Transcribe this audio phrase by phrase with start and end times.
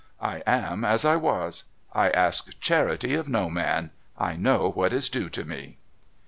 [0.19, 1.65] I am as I was.
[1.93, 3.91] I ask charity of no man.
[4.17, 5.77] I know what is due to me."